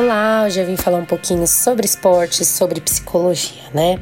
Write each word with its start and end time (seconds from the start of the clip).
Olá, 0.00 0.44
hoje 0.46 0.60
eu 0.60 0.64
vim 0.64 0.76
falar 0.76 0.98
um 0.98 1.04
pouquinho 1.04 1.44
sobre 1.44 1.84
esporte, 1.84 2.44
sobre 2.44 2.80
psicologia, 2.80 3.64
né? 3.74 3.98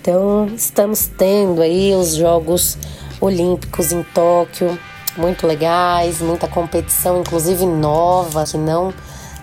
Então, 0.00 0.46
estamos 0.46 1.06
tendo 1.06 1.60
aí 1.60 1.94
os 1.94 2.14
Jogos 2.14 2.78
Olímpicos 3.20 3.92
em 3.92 4.02
Tóquio, 4.04 4.78
muito 5.18 5.46
legais, 5.46 6.22
muita 6.22 6.48
competição, 6.48 7.20
inclusive 7.20 7.66
nova, 7.66 8.44
que 8.44 8.56
não 8.56 8.94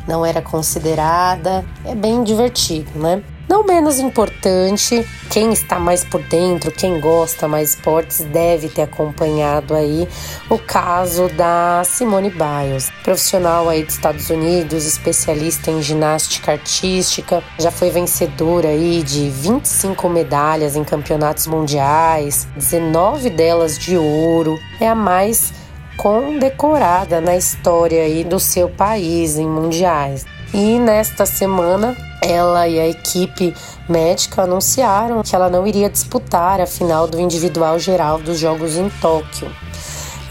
não 0.07 0.25
era 0.25 0.41
considerada. 0.41 1.63
É 1.85 1.93
bem 1.93 2.23
divertido, 2.23 2.97
né? 2.97 3.21
Não 3.51 3.65
menos 3.65 3.99
importante, 3.99 5.05
quem 5.29 5.51
está 5.51 5.77
mais 5.77 6.05
por 6.05 6.23
dentro, 6.23 6.71
quem 6.71 7.01
gosta 7.01 7.49
mais 7.49 7.71
esportes, 7.71 8.21
deve 8.21 8.69
ter 8.69 8.83
acompanhado 8.83 9.75
aí 9.75 10.07
o 10.49 10.57
caso 10.57 11.27
da 11.27 11.83
Simone 11.83 12.29
Biles, 12.29 12.89
profissional 13.03 13.67
aí 13.67 13.83
dos 13.83 13.95
Estados 13.95 14.29
Unidos, 14.29 14.85
especialista 14.85 15.69
em 15.69 15.81
ginástica 15.81 16.53
artística, 16.53 17.43
já 17.59 17.69
foi 17.69 17.89
vencedora 17.89 18.69
aí 18.69 19.03
de 19.03 19.29
25 19.29 20.07
medalhas 20.07 20.77
em 20.77 20.85
campeonatos 20.85 21.45
mundiais, 21.45 22.47
19 22.55 23.29
delas 23.31 23.77
de 23.77 23.97
ouro, 23.97 24.57
é 24.79 24.87
a 24.87 24.95
mais 24.95 25.53
condecorada 25.97 27.19
na 27.19 27.35
história 27.35 28.01
aí 28.01 28.23
do 28.23 28.39
seu 28.39 28.69
país 28.69 29.37
em 29.37 29.45
mundiais. 29.45 30.25
E 30.53 30.77
nesta 30.77 31.25
semana 31.25 31.95
ela 32.21 32.67
e 32.67 32.79
a 32.79 32.87
equipe 32.87 33.53
médica 33.87 34.43
anunciaram 34.43 35.23
que 35.23 35.35
ela 35.35 35.49
não 35.49 35.65
iria 35.65 35.89
disputar 35.89 36.59
a 36.59 36.67
final 36.67 37.07
do 37.07 37.19
individual 37.19 37.79
geral 37.79 38.19
dos 38.19 38.37
Jogos 38.37 38.75
em 38.75 38.89
Tóquio, 39.01 39.49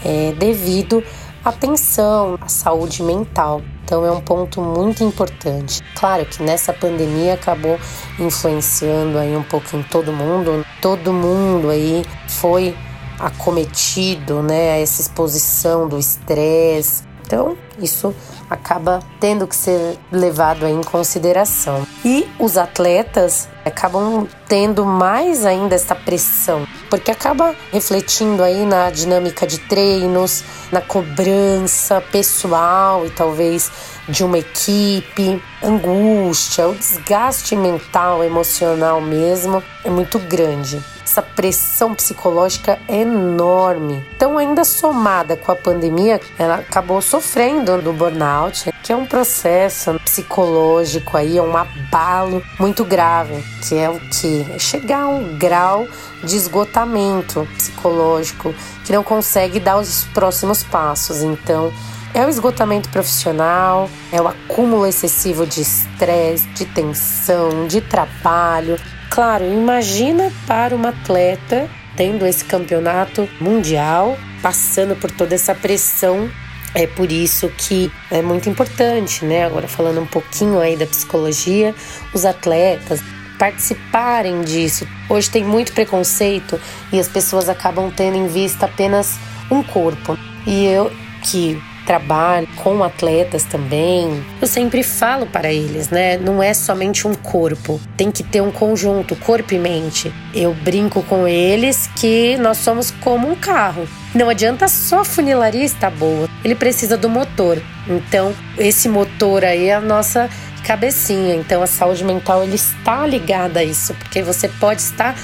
é, 0.05 0.31
devido 0.37 1.03
à 1.43 1.51
tensão, 1.51 2.37
à 2.39 2.47
saúde 2.47 3.01
mental. 3.03 3.61
Então 3.83 4.05
é 4.05 4.11
um 4.11 4.21
ponto 4.21 4.61
muito 4.61 5.03
importante. 5.03 5.81
Claro 5.95 6.25
que 6.25 6.41
nessa 6.41 6.71
pandemia 6.71 7.33
acabou 7.33 7.77
influenciando 8.19 9.17
aí 9.17 9.35
um 9.35 9.43
pouco 9.43 9.75
em 9.75 9.83
todo 9.83 10.13
mundo. 10.13 10.65
Todo 10.81 11.11
mundo 11.11 11.69
aí 11.69 12.05
foi 12.27 12.73
acometido, 13.19 14.41
né, 14.41 14.71
a 14.71 14.77
essa 14.77 15.01
exposição 15.01 15.87
do 15.87 15.99
estresse, 15.99 17.03
então, 17.31 17.55
isso 17.79 18.13
acaba 18.49 18.99
tendo 19.17 19.47
que 19.47 19.55
ser 19.55 19.97
levado 20.11 20.67
em 20.67 20.83
consideração. 20.83 21.87
E 22.03 22.29
os 22.37 22.57
atletas 22.57 23.47
acabam 23.63 24.27
tendo 24.49 24.83
mais 24.83 25.45
ainda 25.45 25.73
essa 25.73 25.95
pressão, 25.95 26.67
porque 26.89 27.09
acaba 27.09 27.55
refletindo 27.71 28.43
aí 28.43 28.65
na 28.65 28.89
dinâmica 28.89 29.47
de 29.47 29.59
treinos, 29.59 30.43
na 30.73 30.81
cobrança 30.81 32.01
pessoal 32.11 33.05
e 33.05 33.09
talvez 33.11 33.71
de 34.09 34.25
uma 34.25 34.39
equipe, 34.39 35.41
angústia, 35.63 36.67
o 36.67 36.75
desgaste 36.75 37.55
mental, 37.55 38.25
emocional 38.25 38.99
mesmo 38.99 39.63
é 39.85 39.89
muito 39.89 40.19
grande 40.19 40.83
essa 41.11 41.21
pressão 41.21 41.93
psicológica 41.93 42.79
enorme. 42.87 44.05
Então, 44.15 44.37
ainda 44.37 44.63
somada 44.63 45.35
com 45.35 45.51
a 45.51 45.55
pandemia, 45.55 46.21
ela 46.39 46.55
acabou 46.55 47.01
sofrendo 47.01 47.81
do 47.81 47.91
burnout, 47.91 48.71
que 48.81 48.93
é 48.93 48.95
um 48.95 49.05
processo 49.05 49.99
psicológico 50.05 51.17
aí, 51.17 51.37
é 51.37 51.41
um 51.41 51.55
abalo 51.57 52.41
muito 52.57 52.85
grave, 52.85 53.43
que 53.67 53.75
é 53.75 53.89
o 53.89 53.99
que? 53.99 54.47
É 54.55 54.57
chegar 54.57 55.01
a 55.01 55.09
um 55.09 55.37
grau 55.37 55.85
de 56.23 56.37
esgotamento 56.37 57.45
psicológico 57.57 58.55
que 58.85 58.93
não 58.93 59.03
consegue 59.03 59.59
dar 59.59 59.77
os 59.77 60.05
próximos 60.13 60.63
passos. 60.63 61.21
Então, 61.21 61.73
é 62.13 62.25
o 62.25 62.29
esgotamento 62.29 62.87
profissional, 62.89 63.89
é 64.13 64.21
o 64.21 64.27
acúmulo 64.27 64.85
excessivo 64.85 65.45
de 65.45 65.61
estresse, 65.61 66.47
de 66.49 66.65
tensão, 66.65 67.67
de 67.67 67.81
trabalho, 67.81 68.77
Claro, 69.11 69.43
imagina 69.43 70.31
para 70.47 70.73
uma 70.73 70.87
atleta 70.87 71.69
tendo 71.97 72.25
esse 72.25 72.45
campeonato 72.45 73.27
mundial, 73.41 74.17
passando 74.41 74.95
por 74.95 75.11
toda 75.11 75.35
essa 75.35 75.53
pressão. 75.53 76.31
É 76.73 76.87
por 76.87 77.11
isso 77.11 77.49
que 77.57 77.91
é 78.09 78.21
muito 78.21 78.49
importante, 78.49 79.25
né? 79.25 79.45
Agora 79.45 79.67
falando 79.67 79.99
um 79.99 80.05
pouquinho 80.05 80.61
aí 80.61 80.77
da 80.77 80.85
psicologia, 80.85 81.75
os 82.13 82.23
atletas 82.23 83.01
participarem 83.37 84.43
disso. 84.43 84.87
Hoje 85.09 85.29
tem 85.29 85.43
muito 85.43 85.73
preconceito 85.73 86.57
e 86.93 86.97
as 86.97 87.09
pessoas 87.09 87.49
acabam 87.49 87.91
tendo 87.91 88.15
em 88.15 88.27
vista 88.27 88.65
apenas 88.65 89.19
um 89.51 89.61
corpo. 89.61 90.17
E 90.47 90.65
eu 90.67 90.89
que 91.21 91.61
trabalho 91.85 92.47
com 92.57 92.83
atletas 92.83 93.43
também, 93.43 94.23
eu 94.41 94.47
sempre 94.47 94.83
falo 94.83 95.25
para 95.25 95.51
eles, 95.51 95.89
né? 95.89 96.17
Não 96.17 96.41
é 96.41 96.53
somente 96.53 97.07
um 97.07 97.13
corpo, 97.13 97.79
tem 97.97 98.11
que 98.11 98.23
ter 98.23 98.41
um 98.41 98.51
conjunto, 98.51 99.15
corpo 99.15 99.53
e 99.53 99.59
mente. 99.59 100.13
Eu 100.33 100.53
brinco 100.53 101.03
com 101.03 101.27
eles 101.27 101.89
que 101.95 102.37
nós 102.37 102.57
somos 102.57 102.91
como 102.91 103.29
um 103.29 103.35
carro. 103.35 103.87
Não 104.13 104.29
adianta 104.29 104.67
só 104.67 104.99
a 104.99 105.05
funilaria 105.05 105.63
estar 105.63 105.89
boa, 105.89 106.27
ele 106.43 106.55
precisa 106.55 106.97
do 106.97 107.09
motor. 107.09 107.61
Então, 107.87 108.33
esse 108.57 108.89
motor 108.89 109.43
aí 109.43 109.67
é 109.67 109.75
a 109.75 109.81
nossa 109.81 110.29
cabecinha. 110.65 111.35
Então, 111.35 111.63
a 111.63 111.67
saúde 111.67 112.03
mental 112.03 112.43
ele 112.43 112.55
está 112.55 113.05
ligada 113.05 113.61
a 113.61 113.63
isso, 113.63 113.93
porque 113.95 114.21
você 114.21 114.47
pode 114.47 114.81
estar 114.81 115.15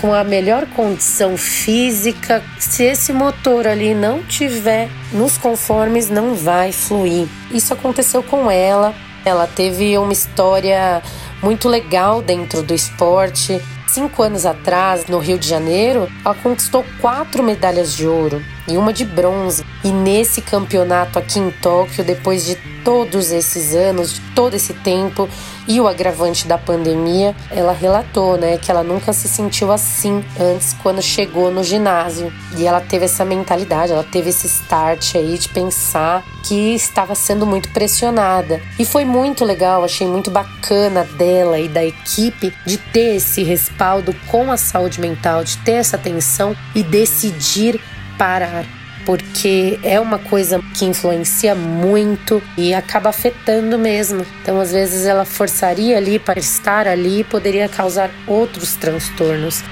com 0.00 0.12
a 0.12 0.24
melhor 0.24 0.66
condição 0.66 1.36
física, 1.36 2.42
se 2.58 2.84
esse 2.84 3.12
motor 3.12 3.66
ali 3.66 3.94
não 3.94 4.22
tiver 4.22 4.88
nos 5.12 5.38
conformes, 5.38 6.10
não 6.10 6.34
vai 6.34 6.72
fluir. 6.72 7.26
Isso 7.50 7.72
aconteceu 7.72 8.22
com 8.22 8.50
ela. 8.50 8.94
Ela 9.24 9.46
teve 9.46 9.96
uma 9.96 10.12
história 10.12 11.02
muito 11.42 11.68
legal 11.68 12.20
dentro 12.20 12.62
do 12.62 12.74
esporte. 12.74 13.60
Cinco 13.86 14.22
anos 14.22 14.44
atrás, 14.44 15.06
no 15.06 15.18
Rio 15.18 15.38
de 15.38 15.48
Janeiro, 15.48 16.08
ela 16.24 16.34
conquistou 16.34 16.84
quatro 17.00 17.42
medalhas 17.42 17.94
de 17.94 18.06
ouro 18.06 18.42
e 18.66 18.76
uma 18.76 18.92
de 18.92 19.04
bronze. 19.04 19.64
E 19.82 19.90
nesse 19.90 20.40
campeonato 20.40 21.18
aqui 21.18 21.38
em 21.38 21.50
Tóquio, 21.50 22.04
depois 22.04 22.44
de 22.44 22.56
todos 22.84 23.32
esses 23.32 23.74
anos, 23.74 24.14
de 24.14 24.20
todo 24.34 24.54
esse 24.54 24.74
tempo 24.74 25.28
e 25.66 25.80
o 25.80 25.88
agravante 25.88 26.46
da 26.46 26.58
pandemia, 26.58 27.34
ela 27.50 27.72
relatou, 27.72 28.36
né, 28.36 28.58
que 28.58 28.70
ela 28.70 28.82
nunca 28.82 29.14
se 29.14 29.26
sentiu 29.26 29.72
assim 29.72 30.22
antes 30.38 30.74
quando 30.82 31.00
chegou 31.00 31.50
no 31.50 31.64
ginásio. 31.64 32.30
E 32.56 32.66
ela 32.66 32.80
teve 32.82 33.06
essa 33.06 33.24
mentalidade, 33.24 33.92
ela 33.92 34.04
teve 34.04 34.28
esse 34.28 34.46
start 34.46 35.14
aí 35.14 35.38
de 35.38 35.48
pensar 35.48 36.22
que 36.42 36.74
estava 36.74 37.14
sendo 37.14 37.46
muito 37.46 37.70
pressionada. 37.70 38.60
E 38.78 38.84
foi 38.84 39.06
muito 39.06 39.44
legal, 39.44 39.82
achei 39.82 40.06
muito 40.06 40.30
bacana 40.30 41.04
dela 41.16 41.58
e 41.58 41.68
da 41.68 41.82
equipe 41.82 42.52
de 42.66 42.76
ter 42.76 43.16
esse 43.16 43.42
respaldo 43.42 44.14
com 44.30 44.52
a 44.52 44.58
saúde 44.58 45.00
mental, 45.00 45.42
de 45.42 45.56
ter 45.58 45.72
essa 45.72 45.96
atenção 45.96 46.54
e 46.74 46.82
decidir 46.82 47.80
parar, 48.18 48.64
porque 49.04 49.78
é 49.82 50.00
uma 50.00 50.18
coisa 50.18 50.60
que 50.74 50.84
influencia 50.84 51.54
muito 51.54 52.42
e 52.56 52.72
acaba 52.74 53.10
afetando 53.10 53.78
mesmo. 53.78 54.24
Então, 54.42 54.60
às 54.60 54.72
vezes, 54.72 55.06
ela 55.06 55.24
forçaria 55.24 55.96
ali 55.96 56.18
para 56.18 56.38
estar 56.38 56.86
ali 56.86 57.20
e 57.20 57.24
poderia 57.24 57.68
causar 57.68 58.10
outros 58.26 58.74
transtornos. 58.76 59.62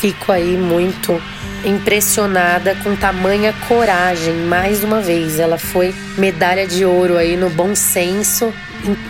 Fico 0.00 0.30
aí 0.30 0.56
muito 0.56 1.20
impressionada 1.64 2.76
com 2.82 2.94
tamanha 2.94 3.54
coragem. 3.66 4.34
Mais 4.34 4.84
uma 4.84 5.00
vez, 5.00 5.38
ela 5.38 5.58
foi 5.58 5.94
medalha 6.16 6.66
de 6.66 6.84
ouro 6.84 7.16
aí 7.16 7.36
no 7.36 7.50
bom 7.50 7.74
senso, 7.74 8.52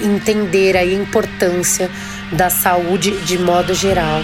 entender 0.01 0.77
aí 0.77 0.95
a 0.95 0.99
importância 0.99 1.91
da 2.33 2.49
saúde 2.49 3.11
de 3.25 3.39
modo 3.39 3.75
geral. 3.75 4.21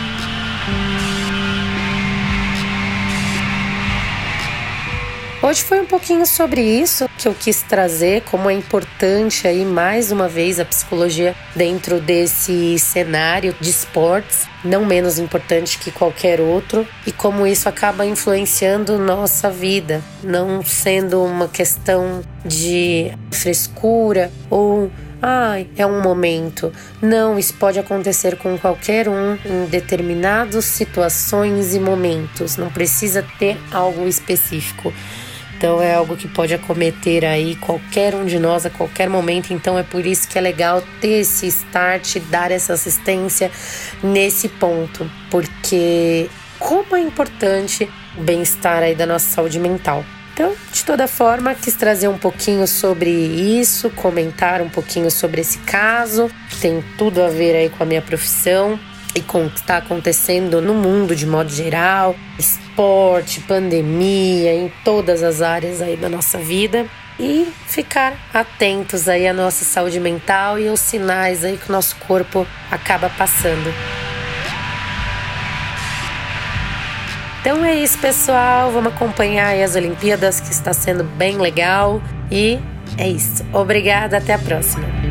Hoje 5.44 5.65
foi 5.65 5.81
um 5.81 5.85
pouquinho 5.85 6.25
sobre 6.25 6.61
isso 6.61 7.09
que 7.19 7.27
eu 7.27 7.35
quis 7.35 7.62
trazer, 7.62 8.23
como 8.31 8.49
é 8.49 8.53
importante 8.53 9.49
aí 9.49 9.65
mais 9.65 10.12
uma 10.12 10.29
vez 10.29 10.61
a 10.61 10.65
psicologia 10.65 11.35
dentro 11.56 12.00
desse 12.00 12.79
cenário 12.79 13.53
de 13.61 13.69
esportes, 13.69 14.47
não 14.65 14.85
menos 14.85 15.19
importante 15.19 15.79
que 15.79 15.91
qualquer 15.91 16.41
outro, 16.41 16.87
e 17.05 17.11
como 17.11 17.44
isso 17.44 17.69
acaba 17.69 18.06
influenciando 18.06 18.97
nossa 19.00 19.50
vida, 19.50 20.00
não 20.23 20.65
sendo 20.65 21.25
uma 21.25 21.49
questão 21.49 22.23
de 22.45 23.11
frescura 23.33 24.31
ou 24.49 24.93
ai, 25.21 25.69
é 25.77 25.85
um 25.85 26.00
momento. 26.00 26.73
Não, 27.00 27.37
isso 27.37 27.55
pode 27.55 27.81
acontecer 27.81 28.37
com 28.37 28.56
qualquer 28.59 29.09
um 29.09 29.37
em 29.45 29.67
determinadas 29.67 30.65
situações 30.65 31.75
e 31.75 31.81
momentos. 31.81 32.56
Não 32.56 32.71
precisa 32.71 33.25
ter 33.41 33.56
algo 33.73 34.06
específico. 34.06 34.93
Então 35.62 35.81
é 35.81 35.94
algo 35.94 36.17
que 36.17 36.26
pode 36.26 36.53
acometer 36.53 37.25
aí 37.25 37.55
qualquer 37.55 38.17
um 38.17 38.25
de 38.25 38.37
nós 38.37 38.67
a 38.67 38.70
qualquer 38.70 39.09
momento. 39.09 39.53
Então 39.53 39.79
é 39.79 39.85
por 39.85 40.05
isso 40.05 40.26
que 40.26 40.37
é 40.37 40.41
legal 40.41 40.82
ter 41.00 41.20
esse 41.20 41.47
start, 41.47 42.17
dar 42.29 42.50
essa 42.50 42.73
assistência 42.73 43.49
nesse 44.03 44.49
ponto, 44.49 45.09
porque 45.31 46.29
como 46.59 46.97
é 46.97 47.00
importante 47.00 47.88
o 48.19 48.23
bem-estar 48.23 48.82
aí 48.82 48.97
da 48.97 49.06
nossa 49.06 49.31
saúde 49.31 49.61
mental. 49.61 50.05
Então, 50.35 50.53
de 50.73 50.85
toda 50.85 51.06
forma, 51.06 51.55
quis 51.55 51.76
trazer 51.76 52.09
um 52.09 52.19
pouquinho 52.19 52.67
sobre 52.67 53.11
isso, 53.11 53.88
comentar 53.91 54.61
um 54.62 54.69
pouquinho 54.69 55.12
sobre 55.12 55.43
esse 55.43 55.59
caso, 55.59 56.29
que 56.50 56.56
tem 56.56 56.82
tudo 56.99 57.23
a 57.23 57.29
ver 57.29 57.55
aí 57.55 57.70
com 57.70 57.85
a 57.85 57.87
minha 57.87 58.03
profissão 58.03 58.81
e 59.14 59.20
com 59.20 59.47
o 59.47 59.50
que 59.50 59.61
está 59.61 59.76
acontecendo 59.76 60.61
no 60.61 60.75
mundo 60.75 61.14
de 61.14 61.25
modo 61.25 61.50
geral, 61.50 62.17
esporte, 62.73 63.41
pandemia, 63.43 64.55
em 64.55 64.73
todas 64.83 65.23
as 65.23 65.43
áreas 65.43 65.83
aí 65.83 65.97
da 65.97 66.09
nossa 66.09 66.39
vida 66.39 66.87
e 67.21 67.47
ficar 67.67 68.15
atentos 68.33 69.09
aí 69.09 69.29
à 69.29 69.33
nossa 69.33 69.65
saúde 69.65 70.01
mental 70.01 70.59
e 70.59 70.67
aos 70.67 70.81
sinais 70.81 71.45
aí 71.45 71.59
que 71.59 71.69
o 71.69 71.73
nosso 71.73 71.95
corpo 71.97 72.47
acaba 72.71 73.11
passando. 73.11 73.73
Então 77.41 77.65
é 77.65 77.75
isso, 77.75 77.99
pessoal. 77.99 78.71
Vamos 78.71 78.93
acompanhar 78.95 79.55
as 79.63 79.75
Olimpíadas, 79.75 80.41
que 80.41 80.53
está 80.53 80.73
sendo 80.73 81.05
bem 81.05 81.37
legal. 81.37 82.01
E 82.31 82.59
é 82.97 83.09
isso. 83.09 83.45
Obrigada, 83.53 84.19
até 84.19 84.35
a 84.35 84.39
próxima. 84.39 85.01